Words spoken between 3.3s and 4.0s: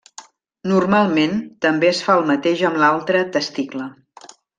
testicle.